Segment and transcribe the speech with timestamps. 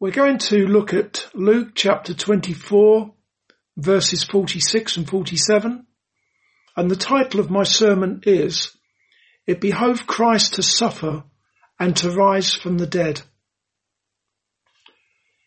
[0.00, 3.12] We're going to look at Luke chapter 24
[3.76, 5.86] verses 46 and 47
[6.76, 8.76] and the title of my sermon is
[9.44, 11.24] It Behoved Christ to Suffer
[11.80, 13.22] and to Rise from the Dead.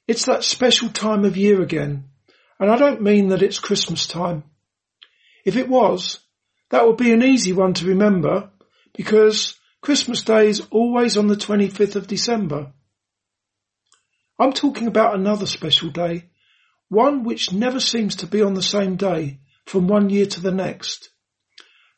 [0.06, 2.10] It's that special time of year again
[2.60, 4.44] and I don't mean that it's Christmas time.
[5.46, 6.20] If it was,
[6.72, 8.50] that would be an easy one to remember
[8.94, 12.74] because Christmas Day is always on the 25th of December.
[14.42, 16.31] I'm talking about another special day,
[16.90, 20.52] one which never seems to be on the same day from one year to the
[20.52, 21.09] next.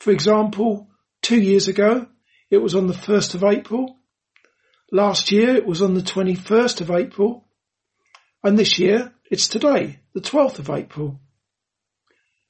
[0.02, 0.90] For example,
[1.22, 2.06] two years ago,
[2.50, 3.98] it was on the 1st of April.
[4.92, 7.48] Last year, it was on the 21st of April.
[8.44, 11.22] And this year, it's today, the 12th of April.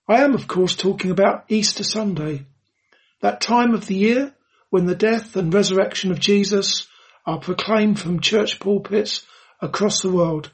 [0.09, 2.47] I am, of course, talking about Easter Sunday,
[3.21, 4.33] that time of the year
[4.71, 6.88] when the death and resurrection of Jesus
[7.27, 9.23] are proclaimed from church pulpits
[9.63, 10.52] across the world.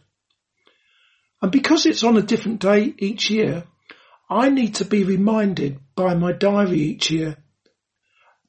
[1.42, 3.64] And because it's on a different day each year,
[4.30, 7.38] I need to be reminded by my diary each year.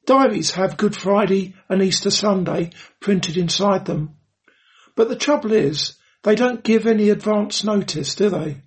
[0.07, 4.17] Diaries have Good Friday and Easter Sunday printed inside them.
[4.97, 8.63] But the trouble is, they don't give any advance notice, do they?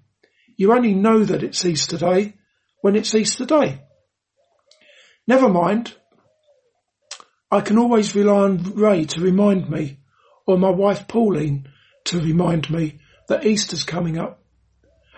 [0.56, 2.34] You only know that it's Easter Day
[2.82, 3.82] when it's Easter Day.
[5.28, 5.94] Never mind.
[7.52, 10.00] I can always rely on Ray to remind me,
[10.48, 11.68] or my wife Pauline
[12.06, 14.42] to remind me that Easter's coming up.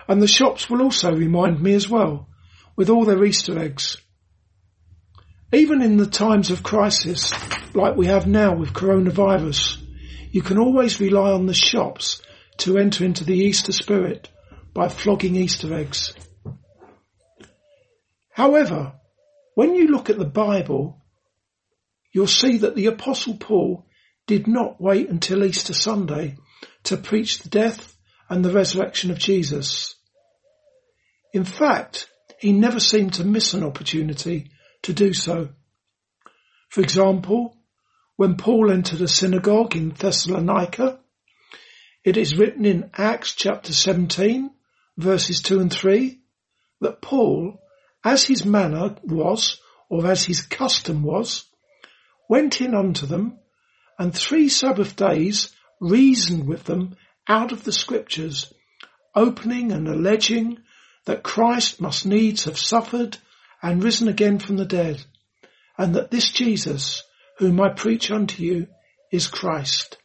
[0.08, 2.28] And the shops will also remind me as well,
[2.76, 3.96] with all their Easter eggs.
[5.52, 7.32] Even in the times of crisis,
[7.74, 9.78] like we have now with coronavirus,
[10.30, 12.22] you can always rely on the shops
[12.58, 14.28] to enter into the Easter spirit
[14.74, 16.12] by flogging Easter eggs.
[18.30, 18.92] However,
[19.54, 21.02] when you look at the Bible,
[22.12, 23.86] you'll see that the Apostle Paul
[24.26, 26.36] did not wait until Easter Sunday
[26.86, 27.96] to preach the death
[28.28, 29.94] and the resurrection of Jesus.
[31.32, 34.50] In fact, he never seemed to miss an opportunity
[34.82, 35.50] to do so.
[36.68, 37.56] For example,
[38.16, 41.00] when Paul entered a synagogue in Thessalonica,
[42.04, 44.50] it is written in Acts chapter 17
[44.96, 46.20] verses 2 and 3
[46.80, 47.60] that Paul,
[48.04, 51.44] as his manner was, or as his custom was,
[52.28, 53.38] went in unto them
[53.98, 56.96] and three Sabbath days reasoned with them
[57.28, 58.52] out of the scriptures,
[59.14, 60.58] opening and alleging
[61.04, 63.18] that Christ must needs have suffered
[63.62, 65.04] and risen again from the dead,
[65.78, 67.02] and that this Jesus,
[67.38, 68.68] whom I preach unto you,
[69.10, 69.98] is Christ.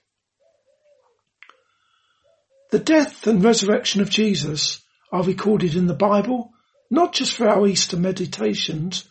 [2.71, 6.51] The death and resurrection of Jesus are recorded in the Bible,
[6.89, 9.07] not just for our Easter meditations,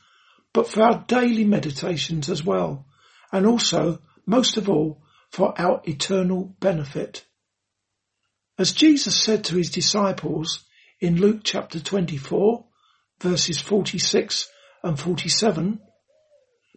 [0.52, 2.86] but for our daily meditations as well,
[3.32, 7.24] and also, most of all, for our eternal benefit.
[8.58, 10.64] As Jesus said to his disciples
[11.00, 12.66] in Luke chapter 24
[13.20, 14.48] verses 46
[14.82, 15.80] and 47,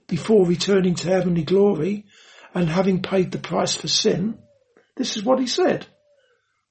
[0.08, 2.06] before returning to heavenly glory
[2.54, 4.38] and having paid the price for sin,
[4.96, 5.88] this is what he said.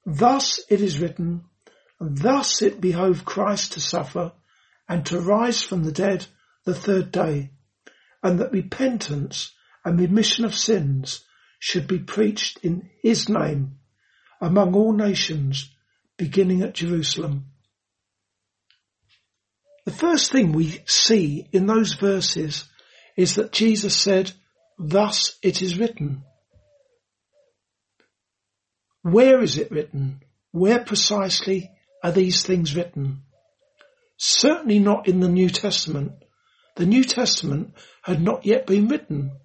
[0.05, 1.45] Thus it is written,
[1.99, 4.33] thus it behoved Christ to suffer
[4.87, 6.25] and to rise from the dead
[6.65, 7.51] the third day,
[8.21, 9.51] and that repentance
[9.83, 11.25] and remission of sins
[11.63, 13.77] should be preached in his name
[14.41, 15.73] among all nations,
[16.17, 17.45] beginning at Jerusalem.
[19.85, 22.65] The first thing we see in those verses
[23.15, 24.33] is that Jesus said,
[24.77, 26.25] thus it is written.
[29.01, 30.19] Where is it written?
[30.51, 31.71] Where precisely
[32.03, 33.21] are these things written?
[34.17, 36.11] Certainly not in the New Testament.
[36.75, 39.39] The New Testament had not yet been written.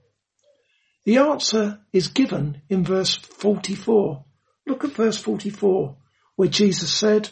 [1.08, 4.26] The answer is given in verse 44.
[4.66, 5.96] Look at verse 44
[6.36, 7.30] where Jesus said,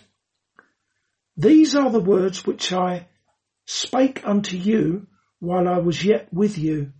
[1.37, 3.07] These are the words which I
[3.67, 5.09] spake unto you
[5.41, 6.95] while I was yet with you,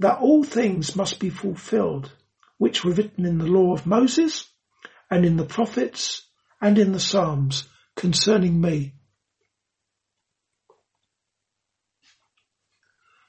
[0.00, 2.10] that all things must be fulfilled,
[2.58, 4.50] which were written in the law of Moses
[5.12, 6.26] and in the prophets
[6.60, 8.96] and in the Psalms concerning me.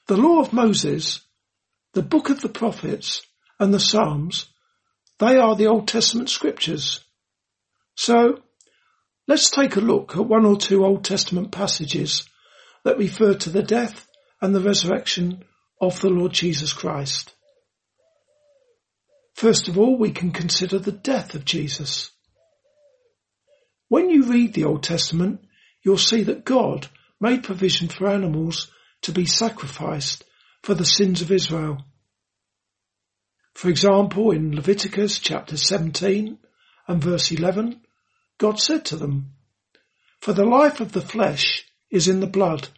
[0.08, 1.20] The law of Moses
[1.94, 3.22] the book of the prophets
[3.58, 4.46] and the Psalms,
[5.18, 7.04] they are the Old Testament scriptures.
[7.94, 8.40] So
[9.28, 12.28] let's take a look at one or two Old Testament passages
[12.84, 14.08] that refer to the death
[14.40, 15.44] and the resurrection
[15.80, 17.34] of the Lord Jesus Christ.
[19.34, 22.10] First of all, we can consider the death of Jesus.
[23.88, 25.40] When you read the Old Testament,
[25.82, 26.88] you'll see that God
[27.20, 28.70] made provision for animals
[29.02, 30.24] to be sacrificed
[30.62, 31.84] for the sins of Israel.
[33.54, 36.38] For example, in Leviticus chapter 17
[36.88, 37.80] and verse 11,
[38.38, 39.34] God said to them,
[40.20, 42.68] For the life of the flesh is in the blood,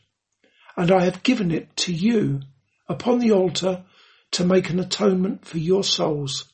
[0.77, 2.41] and I have given it to you
[2.89, 3.85] upon the altar
[4.33, 6.53] to make an atonement for your souls.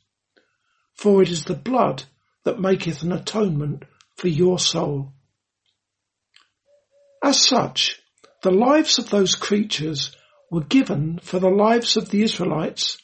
[0.94, 2.04] For it is the blood
[2.44, 3.84] that maketh an atonement
[4.16, 5.12] for your soul.
[7.22, 8.00] As such,
[8.42, 10.14] the lives of those creatures
[10.50, 12.98] were given for the lives of the Israelites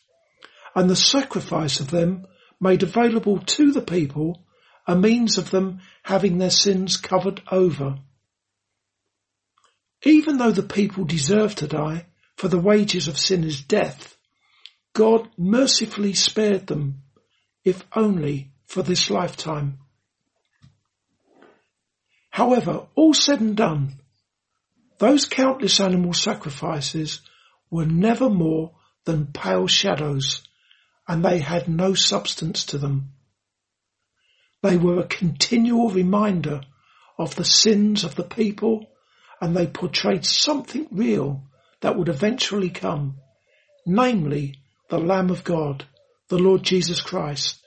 [0.74, 2.26] and the sacrifice of them
[2.60, 4.42] made available to the people
[4.86, 7.96] a means of them having their sins covered over.
[10.04, 12.06] Even though the people deserve to die,
[12.36, 14.16] for the wages of sin is death,
[14.92, 17.02] God mercifully spared them,
[17.64, 19.78] if only for this lifetime.
[22.30, 24.00] However, all said and done,
[24.98, 27.22] those countless animal sacrifices
[27.70, 28.72] were never more
[29.04, 30.46] than pale shadows,
[31.08, 33.12] and they had no substance to them.
[34.62, 36.62] They were a continual reminder
[37.18, 38.86] of the sins of the people,
[39.40, 41.44] and they portrayed something real
[41.80, 43.18] that would eventually come,
[43.86, 44.56] namely
[44.88, 45.84] the Lamb of God,
[46.28, 47.60] the Lord Jesus Christ,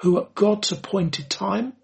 [0.00, 1.74] who at God's appointed time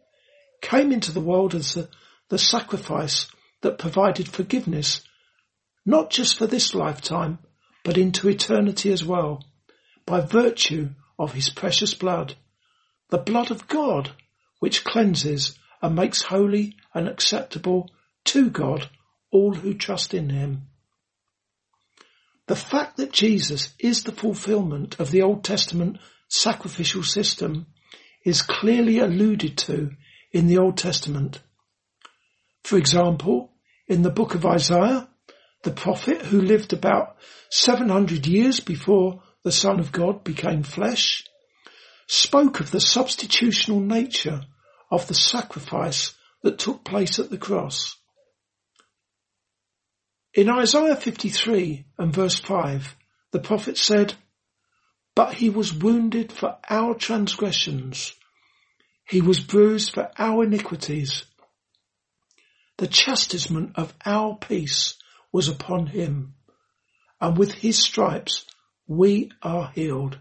[0.61, 1.89] came into the world as the,
[2.29, 3.27] the sacrifice
[3.63, 5.03] that provided forgiveness,
[5.85, 7.39] not just for this lifetime,
[7.85, 9.45] but into eternity as well,
[10.07, 12.35] by virtue of his precious blood,
[13.11, 14.11] the blood of God,
[14.59, 17.91] which cleanses and makes holy and acceptable
[18.25, 18.89] to God
[19.31, 20.69] all who trust in him.
[22.47, 25.99] The fact that Jesus is the fulfillment of the Old Testament
[26.29, 27.67] sacrificial system
[28.25, 29.91] is clearly alluded to
[30.33, 31.41] in the Old Testament.
[32.65, 33.53] For example,
[33.87, 35.09] in the book of Isaiah,
[35.63, 37.17] the prophet who lived about
[37.51, 41.25] 700 years before the Son of God became flesh,
[42.07, 44.43] spoke of the substitutional nature
[44.91, 47.97] of the sacrifice that took place at the cross.
[50.33, 52.97] In Isaiah 53 and verse 5,
[53.33, 54.15] the prophet said,
[55.15, 58.15] But he was wounded for our transgressions.
[59.09, 61.25] He was bruised for our iniquities.
[62.79, 64.95] The chastisement of our peace
[65.33, 66.35] was upon him,
[67.21, 68.45] and with his stripes
[68.87, 70.19] we are healed.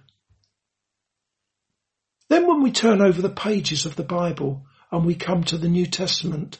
[2.30, 5.68] Then when we turn over the pages of the Bible and we come to the
[5.68, 6.60] New Testament,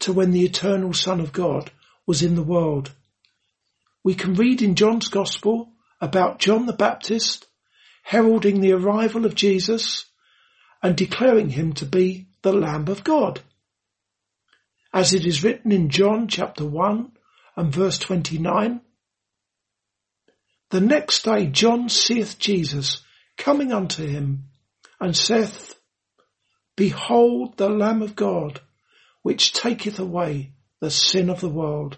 [0.00, 1.70] to when the eternal Son of God
[2.06, 2.92] was in the world.
[4.04, 7.46] We can read in John's Gospel about John the Baptist
[8.02, 10.06] heralding the arrival of Jesus
[10.82, 13.40] and declaring him to be the Lamb of God.
[14.92, 17.12] As it is written in John chapter 1
[17.56, 18.80] and verse 29,
[20.70, 23.02] The next day John seeth Jesus
[23.36, 24.44] coming unto him
[25.00, 25.78] and saith,
[26.76, 28.60] Behold the Lamb of God,
[29.22, 31.96] which taketh away the sin of the world.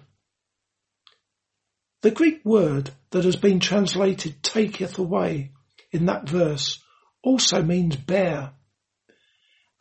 [2.02, 5.50] The Greek word that has been translated taketh away
[5.90, 6.78] in that verse
[7.22, 8.52] also means bear.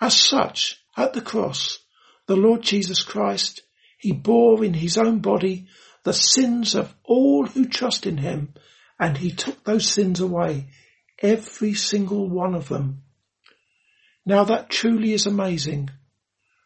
[0.01, 1.79] As such, at the cross,
[2.25, 3.61] the Lord Jesus Christ,
[3.97, 5.67] he bore in his own body
[6.03, 8.53] the sins of all who trust in him
[8.99, 10.67] and he took those sins away,
[11.19, 13.03] every single one of them.
[14.25, 15.89] Now that truly is amazing.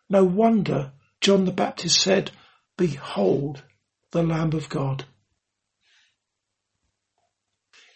[0.10, 2.32] No wonder John the Baptist said,
[2.78, 3.64] Behold
[4.12, 5.06] the Lamb of God.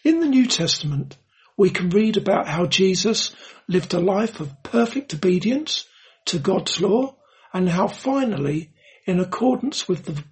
[0.04, 1.16] In the New Testament,
[1.56, 3.34] we can read about how Jesus
[3.66, 5.86] lived a life of perfect obedience
[6.26, 7.16] to God's law
[7.52, 8.70] and how finally,
[9.06, 10.22] in accordance with the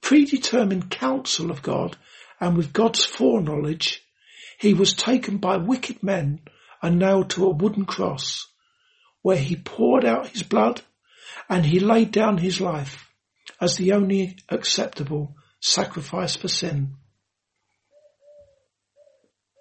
[0.00, 1.96] predetermined counsel of God
[2.40, 4.02] and with God's foreknowledge,
[4.58, 6.40] he was taken by wicked men
[6.82, 8.46] and nailed to a wooden cross
[9.22, 10.82] where he poured out his blood
[11.48, 13.08] and he laid down his life
[13.60, 16.96] as the only acceptable sacrifice for sin.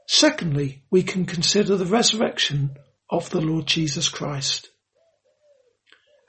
[0.07, 2.77] Secondly, we can consider the resurrection
[3.09, 4.69] of the Lord Jesus Christ.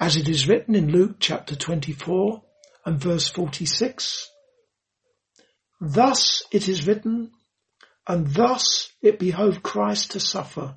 [0.03, 2.43] As it is written in Luke chapter 24
[2.85, 4.29] and verse 46,
[5.81, 7.31] Thus it is written,
[8.09, 10.75] and thus it behoved Christ to suffer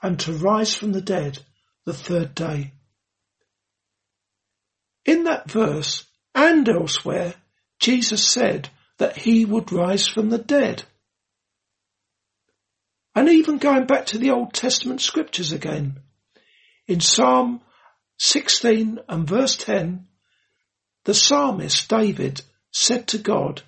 [0.00, 1.40] and to rise from the dead
[1.84, 2.72] the third day.
[5.04, 7.34] In that verse and elsewhere,
[7.78, 10.84] Jesus said that he would rise from the dead.
[13.14, 16.00] And even going back to the Old Testament scriptures again.
[16.86, 17.60] In Psalm
[18.18, 20.06] 16 and verse 10,
[21.04, 23.62] the psalmist David said to God,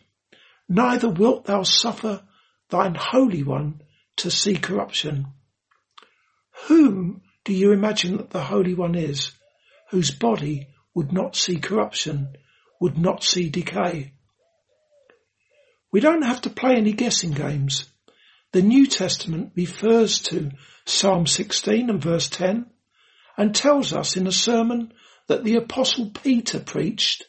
[0.68, 2.22] Neither wilt thou suffer
[2.68, 3.82] thine Holy One
[4.16, 5.26] to see corruption.
[6.66, 9.32] Whom do you imagine that the Holy One is,
[9.90, 12.36] whose body would not see corruption,
[12.80, 14.12] would not see decay?
[15.92, 17.84] We don't have to play any guessing games.
[18.52, 20.50] The New Testament refers to
[20.84, 22.69] Psalm 16 and verse 10
[23.40, 24.92] and tells us in a sermon
[25.26, 27.24] that the apostle Peter preached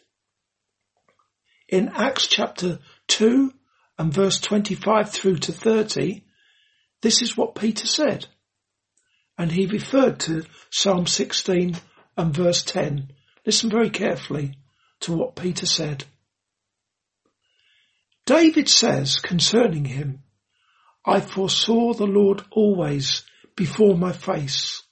[1.70, 3.54] in Acts chapter 2
[3.98, 6.26] and verse 25 through to 30,
[7.02, 8.28] this is what Peter said.
[9.38, 11.78] And he referred to Psalm 16
[12.18, 13.14] and verse 10.
[13.46, 14.56] Listen very carefully
[15.00, 16.04] to what Peter said.
[18.26, 20.24] David says concerning him,
[21.06, 23.24] I foresaw the Lord always
[23.56, 24.84] before my face,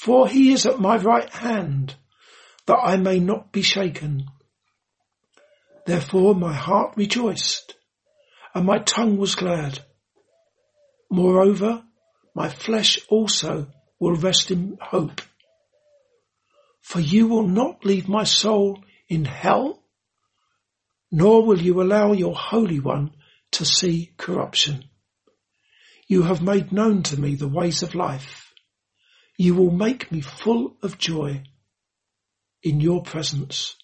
[0.00, 1.94] for he is at my right hand,
[2.64, 4.30] that I may not be shaken.
[5.84, 7.74] Therefore my heart rejoiced,
[8.54, 9.80] and my tongue was glad.
[11.10, 11.84] Moreover,
[12.34, 13.66] my flesh also
[13.98, 15.20] will rest in hope.
[16.80, 19.82] For you will not leave my soul in hell,
[21.12, 23.10] nor will you allow your Holy One
[23.52, 24.84] to see corruption.
[26.08, 28.49] You have made known to me the ways of life.
[29.40, 31.44] You will make me full of joy
[32.62, 33.74] in your presence.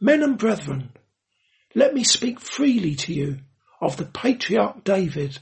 [0.00, 0.90] Men and brethren,
[1.72, 3.38] let me speak freely to you
[3.80, 5.38] of the patriarch David,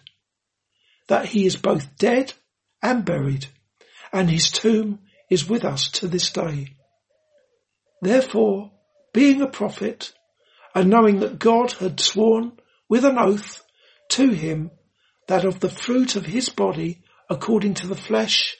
[1.07, 2.35] that he is both dead
[2.83, 3.47] and buried,
[4.13, 4.99] and his tomb
[5.31, 6.77] is with us to this day.
[8.03, 8.73] Therefore,
[9.15, 10.13] being a prophet,
[10.75, 12.59] and knowing that God had sworn
[12.91, 13.65] with an oath
[14.11, 14.71] to him
[15.29, 18.57] that of the fruit of his body, according to the flesh,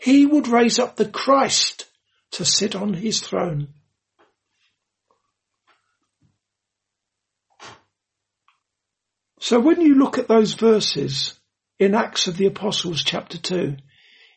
[0.00, 1.86] he would raise up the Christ
[2.32, 3.68] to sit on his throne.
[9.38, 11.38] So when you look at those verses
[11.78, 13.76] in Acts of the Apostles chapter 2,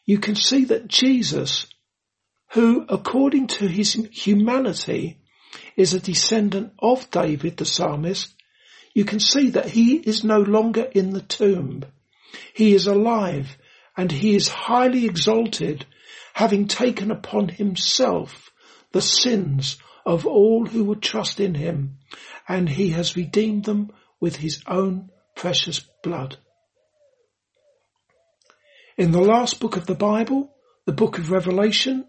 [0.05, 1.67] you can see that Jesus,
[2.53, 5.19] who according to his humanity
[5.75, 8.33] is a descendant of David the psalmist,
[8.93, 11.85] you can see that he is no longer in the tomb.
[12.53, 13.57] He is alive
[13.97, 15.85] and he is highly exalted,
[16.33, 18.51] having taken upon himself
[18.91, 21.97] the sins of all who would trust in him,
[22.47, 26.37] and he has redeemed them with his own precious blood.
[28.97, 30.53] In the last book of the Bible,
[30.85, 32.05] the book of Revelation,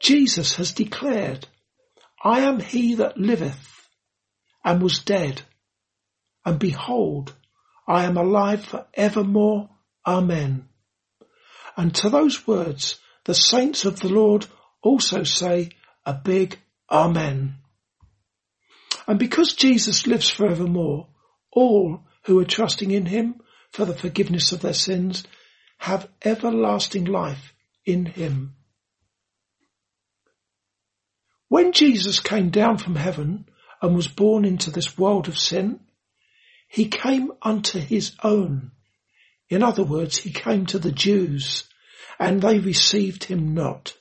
[0.00, 1.46] Jesus has declared,
[2.22, 3.88] I am he that liveth
[4.64, 5.42] and was dead,
[6.44, 7.34] and behold,
[7.86, 9.70] I am alive for evermore.
[10.06, 10.68] Amen.
[11.76, 14.46] And to those words, the saints of the Lord
[14.82, 15.70] also say
[16.04, 16.58] a big
[16.90, 17.56] Amen.
[19.06, 21.08] And because Jesus lives forevermore,
[21.50, 23.40] all who are trusting in him
[23.72, 25.24] for the forgiveness of their sins
[25.78, 28.54] have everlasting life in him.
[31.48, 33.46] When Jesus came down from heaven
[33.82, 35.80] and was born into this world of sin,
[36.74, 38.72] he came unto his own.
[39.48, 41.68] In other words, he came to the Jews
[42.18, 43.94] and they received him not.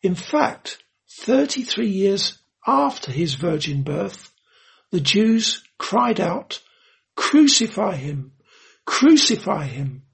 [0.00, 0.84] In fact,
[1.24, 4.30] 33 years after his virgin birth,
[4.92, 6.62] the Jews cried out,
[7.16, 8.34] crucify him,
[8.86, 10.04] crucify him.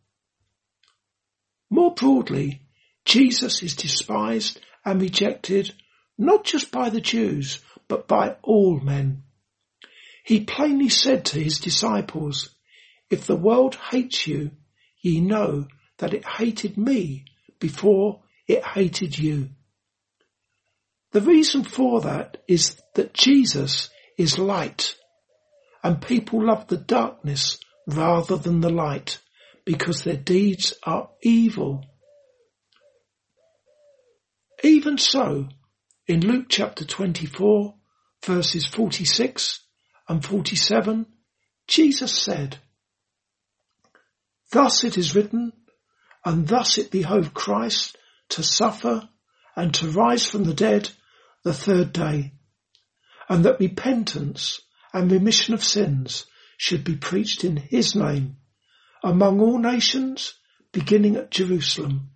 [1.68, 2.62] More broadly,
[3.04, 5.74] Jesus is despised and rejected
[6.16, 9.24] not just by the Jews, but by all men.
[10.30, 12.54] He plainly said to his disciples,
[13.10, 14.52] if the world hates you,
[15.02, 15.66] ye know
[15.98, 17.24] that it hated me
[17.58, 19.48] before it hated you.
[21.10, 24.94] The reason for that is that Jesus is light
[25.82, 27.58] and people love the darkness
[27.88, 29.18] rather than the light
[29.64, 31.84] because their deeds are evil.
[34.62, 35.48] Even so,
[36.06, 37.74] in Luke chapter 24
[38.24, 39.66] verses 46
[40.10, 41.06] and 47,
[41.68, 42.58] Jesus said,
[44.50, 45.52] Thus it is written,
[46.24, 47.96] and thus it behoved Christ
[48.30, 49.08] to suffer
[49.54, 50.90] and to rise from the dead
[51.44, 52.32] the third day,
[53.28, 54.60] and that repentance
[54.92, 56.26] and remission of sins
[56.56, 58.38] should be preached in his name
[59.04, 60.34] among all nations,
[60.72, 62.10] beginning at Jerusalem.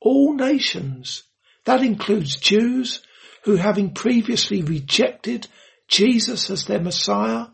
[0.00, 1.22] All nations,
[1.64, 3.02] that includes Jews
[3.44, 5.46] who having previously rejected
[5.88, 7.46] Jesus as their Messiah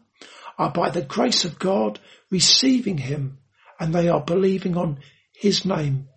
[0.59, 1.99] are by the grace of God
[2.31, 3.39] receiving him
[3.79, 5.01] and they are believing on
[5.35, 6.09] his name.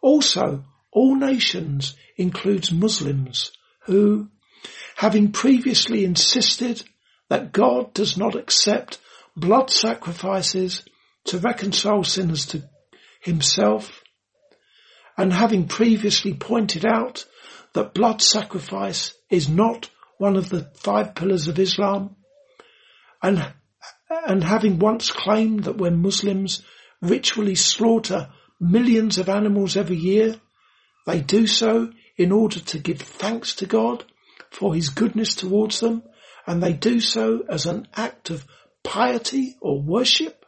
[0.00, 3.50] Also, all nations includes Muslims
[3.84, 4.28] who,
[4.96, 6.82] having previously insisted
[7.28, 8.98] that God does not accept
[9.36, 10.82] blood sacrifices
[11.24, 12.62] to reconcile sinners to
[13.20, 14.02] himself,
[15.16, 17.24] and having previously pointed out
[17.72, 22.16] that blood sacrifice is not one of the five pillars of Islam,
[23.22, 23.52] and,
[24.26, 26.62] and having once claimed that when Muslims
[27.02, 28.30] ritually slaughter
[28.60, 30.40] millions of animals every year,
[31.06, 34.04] they do so in order to give thanks to God
[34.50, 36.02] for his goodness towards them,
[36.46, 38.46] and they do so as an act of
[38.82, 40.46] piety or worship.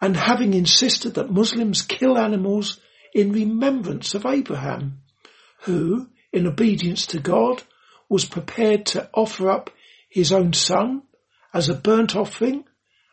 [0.00, 2.78] And having insisted that Muslims kill animals
[3.18, 5.00] in remembrance of Abraham,
[5.62, 7.64] who, in obedience to God,
[8.08, 9.70] was prepared to offer up
[10.08, 11.02] his own son
[11.52, 12.62] as a burnt offering,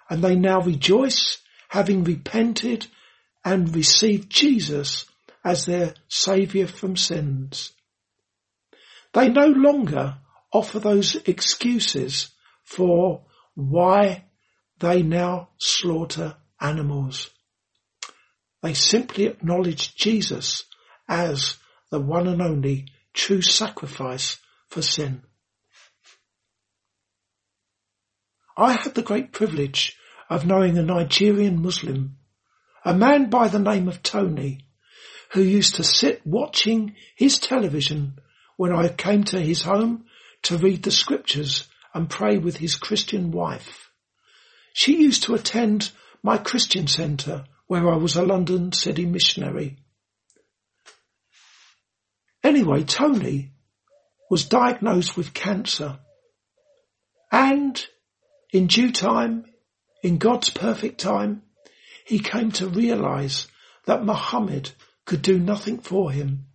[0.08, 2.86] and they now rejoice having repented
[3.44, 5.08] and received Jesus
[5.44, 7.72] as their saviour from sins.
[9.12, 10.18] They no longer
[10.54, 12.30] offer those excuses
[12.64, 14.26] for why
[14.78, 17.32] they now slaughter animals.
[18.66, 20.64] They simply acknowledge Jesus
[21.08, 21.58] as
[21.92, 25.22] the one and only true sacrifice for sin.
[28.58, 29.96] I had the great privilege
[30.32, 32.18] of knowing a Nigerian Muslim,
[32.84, 34.62] a man by the name of Tony,
[35.34, 38.18] who used to sit watching his television
[38.58, 40.06] when I came to his home
[40.42, 43.92] to read the scriptures and pray with his Christian wife.
[44.74, 45.92] She used to attend
[46.24, 49.78] my Christian centre where I was a London city missionary.
[52.44, 53.52] Anyway, Tony
[54.30, 56.00] was diagnosed with cancer
[57.32, 57.86] and
[58.54, 59.44] in due time,
[60.02, 61.42] in God's perfect time,
[62.06, 63.48] he came to realize
[63.86, 64.72] that Muhammad
[65.04, 66.46] could do nothing for him.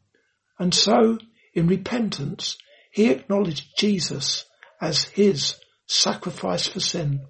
[0.59, 1.19] And so,
[1.53, 2.57] in repentance,
[2.93, 4.47] he acknowledged Jesus
[4.81, 7.27] as his sacrifice for sin.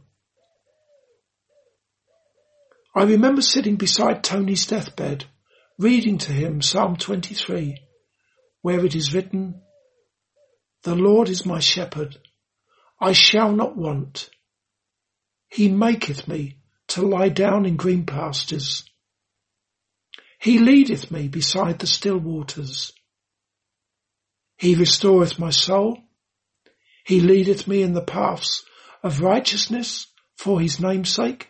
[2.95, 5.27] I remember sitting beside Tony's deathbed,
[5.79, 7.79] reading to him Psalm 23,
[8.63, 9.63] where it is written,
[10.83, 12.19] The Lord is my shepherd,
[13.01, 14.29] I shall not want.
[15.49, 18.85] He maketh me to lie down in green pastures.
[20.41, 22.93] He leadeth me beside the still waters.
[24.57, 25.99] He restoreth my soul.
[27.05, 28.65] He leadeth me in the paths
[29.03, 31.50] of righteousness for his name's sake.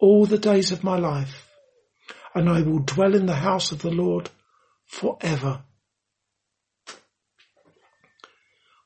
[0.00, 1.46] all the days of my life,
[2.34, 4.30] and I will dwell in the house of the Lord
[4.86, 5.62] forever.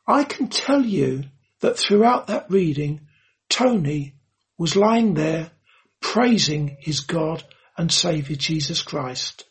[0.07, 1.24] I can tell you
[1.61, 3.03] that throughout that reading,
[3.48, 4.16] Tony
[4.59, 5.50] was lying there
[6.00, 7.42] praising his God
[7.77, 9.44] and Saviour Jesus Christ.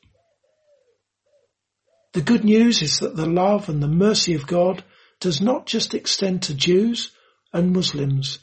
[2.13, 4.83] The good news is that the love and the mercy of God
[5.19, 7.11] does not just extend to Jews
[7.51, 8.39] and Muslims,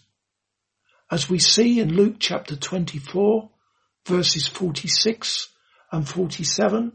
[1.10, 3.50] as we see in Luke chapter 24
[4.06, 5.48] verses 46
[5.92, 6.92] and 47.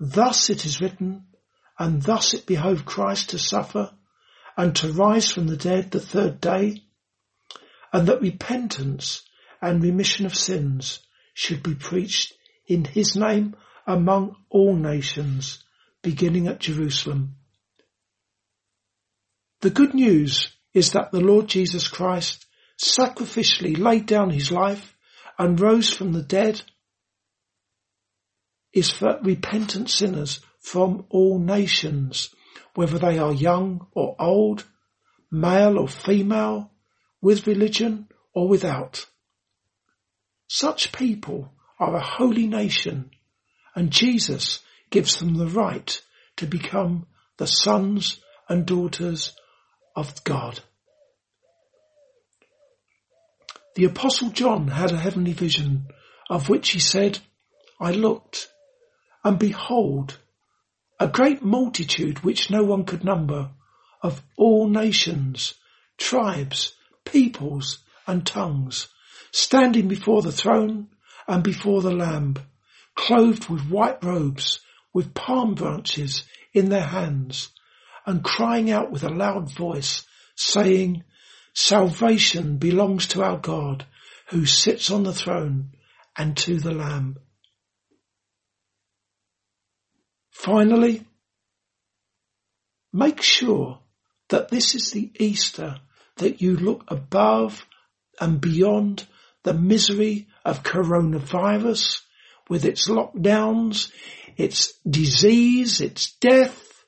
[0.00, 1.26] Thus it is written,
[1.78, 3.92] and thus it behoved Christ to suffer
[4.56, 6.82] and to rise from the dead the third day,
[7.92, 9.22] and that repentance
[9.60, 11.00] and remission of sins
[11.34, 12.34] should be preached
[12.66, 15.64] in his name among all nations,
[16.02, 17.36] beginning at Jerusalem.
[19.60, 22.44] The good news is that the Lord Jesus Christ
[22.82, 24.96] sacrificially laid down his life
[25.38, 26.60] and rose from the dead
[28.72, 32.34] is for repentant sinners from all nations,
[32.74, 34.64] whether they are young or old,
[35.30, 36.70] male or female,
[37.20, 39.06] with religion or without.
[40.48, 43.10] Such people are a holy nation
[43.74, 46.00] and Jesus gives them the right
[46.36, 47.06] to become
[47.38, 49.34] the sons and daughters
[49.96, 50.60] of God.
[53.74, 55.86] The apostle John had a heavenly vision
[56.28, 57.18] of which he said,
[57.80, 58.48] I looked
[59.24, 60.18] and behold
[61.00, 63.50] a great multitude which no one could number
[64.02, 65.54] of all nations,
[65.96, 68.88] tribes, peoples and tongues
[69.32, 70.88] standing before the throne
[71.26, 72.36] and before the Lamb,
[72.94, 74.60] clothed with white robes,
[74.92, 77.48] with palm branches in their hands,
[78.04, 80.04] and crying out with a loud voice,
[80.36, 81.02] saying,
[81.54, 83.84] Salvation belongs to our God
[84.28, 85.72] who sits on the throne
[86.16, 87.18] and to the Lamb.
[90.30, 91.04] Finally,
[92.92, 93.80] make sure
[94.28, 95.76] that this is the Easter
[96.16, 97.66] that you look above
[98.20, 99.06] and beyond
[99.42, 102.00] the misery of coronavirus
[102.48, 103.90] with its lockdowns,
[104.36, 106.84] its disease, its death,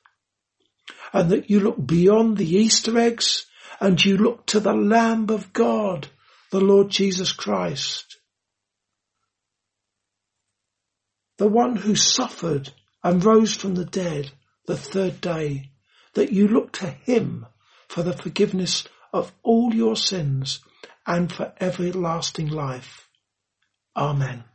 [1.13, 3.45] and that you look beyond the Easter eggs
[3.79, 6.07] and you look to the Lamb of God,
[6.51, 8.17] the Lord Jesus Christ.
[11.37, 12.71] The one who suffered
[13.03, 14.31] and rose from the dead
[14.65, 15.69] the third day,
[16.13, 17.45] that you look to him
[17.87, 20.59] for the forgiveness of all your sins
[21.05, 23.07] and for everlasting life.
[23.95, 24.43] Amen.